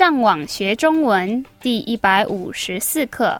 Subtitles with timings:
[0.00, 3.38] 上网学中文第一百五十四课。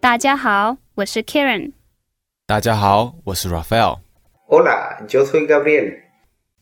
[0.00, 1.72] 大家好，我是 Karen。
[2.46, 3.98] 大家好，我是 Raphael。
[4.48, 6.00] Soy Gabriel.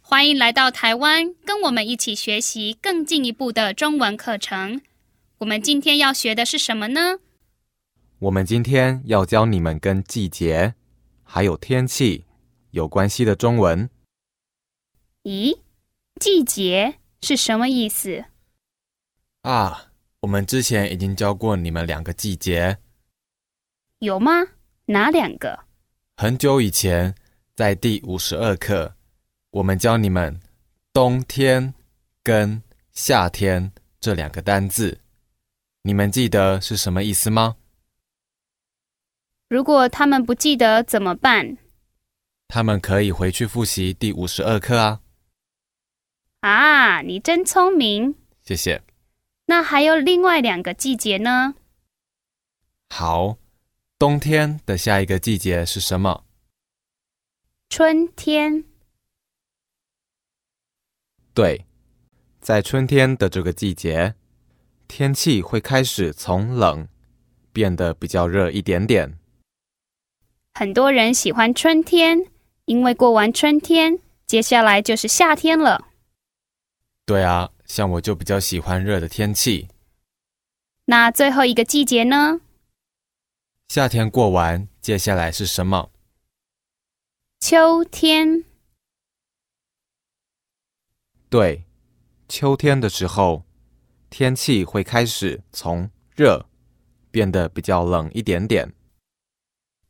[0.01, 4.81] 欢迎来到台湾，跟我们一起学习更进一步的中文课程。
[5.39, 7.19] 我们今天要学的是什么呢？
[8.19, 10.75] 我们今天要教你们跟季节
[11.23, 12.25] 还有天气
[12.71, 13.91] 有关系的中文。
[15.25, 15.61] 咦，
[16.19, 18.25] 季节是什么意思？
[19.43, 22.79] 啊，我们之前已经教过你们两个季节，
[23.99, 24.33] 有吗？
[24.87, 25.65] 哪两个？
[26.17, 27.15] 很久以前，
[27.55, 28.95] 在第五十二课，
[29.51, 30.41] 我们教你们
[30.95, 31.75] 冬天
[32.23, 35.03] 跟夏天这两个单字，
[35.83, 37.57] 你们记得是什么意思吗？
[39.49, 41.57] 如果他们不记得怎么办？
[42.49, 45.01] 他们可以回去复习第五十二课啊。
[46.41, 48.17] 啊，你真聪明！
[48.43, 48.83] 谢谢。
[49.47, 51.55] 那还有另外两个季节呢？
[52.91, 53.39] 好，
[53.99, 56.25] 冬天的下一个季节是什么？
[57.69, 58.65] 春天。
[61.33, 61.67] 对，
[62.41, 64.17] 在春天的这个季节，
[64.89, 66.89] 天气会开始从冷
[67.53, 69.17] 变得比较热一点点。
[70.59, 72.31] 很多人喜欢春天，
[72.65, 75.89] 因为过完春天，接下来就是夏天了。
[77.05, 79.69] 对啊，像我就比较喜欢热的天气。
[80.87, 82.41] 那最后一个季节呢？
[83.69, 85.91] 夏天过完，接下来是什么？
[87.39, 88.43] 秋天。
[91.29, 91.65] 对，
[92.31, 93.45] 秋天的时候，
[94.09, 96.47] 天气会开始从热
[97.11, 98.73] 变得比较冷一点点。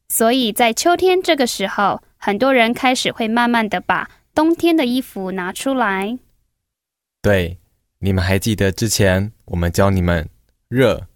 [0.09, 6.19] 所以在秋天这个时候，很多人开始会慢慢的把冬天的衣服拿出来。
[7.21, 7.59] 对，
[7.99, 10.29] 你们还记得之前我们教你们
[10.69, 11.09] 热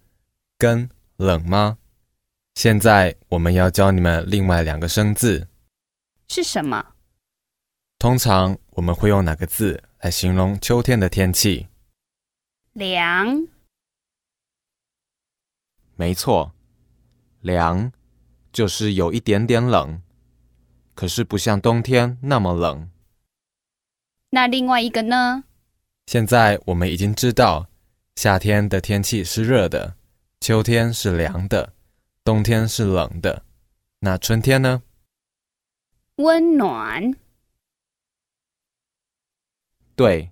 [0.57, 1.77] 跟冷吗？
[2.55, 5.47] 现在我们要教你们另外两个生字，
[6.27, 6.93] 是什么？
[7.97, 11.67] 通常我们会用哪个字来形容秋天的天气？
[12.73, 13.47] 凉。
[15.95, 16.53] 没错，
[17.39, 17.91] 凉
[18.51, 20.01] 就是有一点点冷，
[20.93, 22.89] 可是不像冬天那么冷。
[24.31, 25.43] 那另外一个呢？
[26.07, 27.67] 现在我们已经知道，
[28.15, 29.95] 夏天的天气是热的，
[30.39, 31.73] 秋天是凉的，
[32.23, 33.43] 冬天是冷的。
[33.99, 34.83] 那春天呢？
[36.15, 37.13] 温暖。
[39.95, 40.31] 对，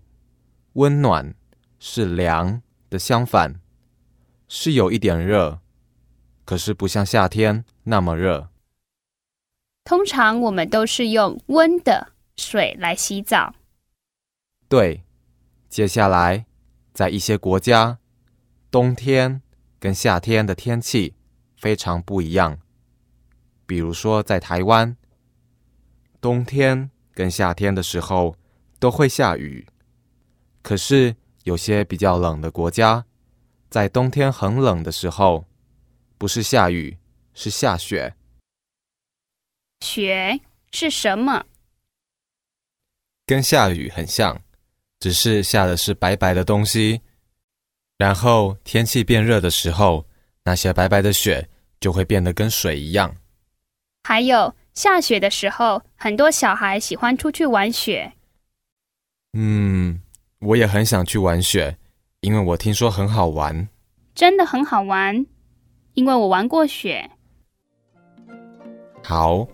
[0.73, 1.35] 温暖
[1.79, 3.59] 是凉的相反，
[4.47, 5.59] 是有一点热，
[6.45, 8.49] 可是不像夏天那么热。
[9.83, 13.55] 通常我们都是用温的水来洗澡。
[14.67, 15.03] 对，
[15.67, 16.45] 接下来
[16.93, 17.97] 在一些国家，
[18.69, 19.41] 冬天
[19.79, 21.15] 跟夏天的天气
[21.57, 22.59] 非常不一样。
[23.65, 24.95] 比如说在台湾，
[26.21, 28.35] 冬天跟夏天的时候
[28.77, 29.67] 都会下雨，
[30.61, 33.05] 可是有些比较冷的国家，
[33.71, 35.45] 在冬天很冷的时候，
[36.19, 36.99] 不是下雨，
[37.41, 38.13] 是下雪。
[39.79, 40.41] 雪
[40.73, 41.45] 是什么？
[43.25, 44.41] 跟下雨很像，
[44.99, 46.99] 只是下的是白白的东西。
[47.97, 50.05] 然后天气变热的时候，
[50.43, 53.15] 那些白白的雪就会变得跟水一样。
[54.03, 58.11] 还有下雪的时候，很多小孩喜欢出去玩雪。
[59.31, 60.01] 嗯，
[60.39, 61.77] 我也很想去玩雪，
[62.19, 63.69] 因为我听说很好玩。
[64.13, 65.25] 真的很好玩，
[65.93, 67.09] 因为我玩过雪。
[69.09, 69.47] 好，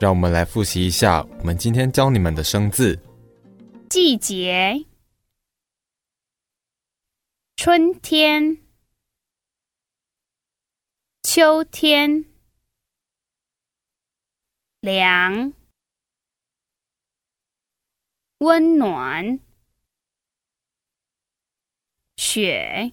[0.00, 2.98] 让我们来复习一下我们今天教你们的生字。
[3.90, 4.86] 季节：
[7.56, 8.56] 春天、
[11.22, 12.24] 秋天、
[14.80, 15.52] 凉、
[18.38, 19.38] 温暖、
[22.16, 22.92] 雪。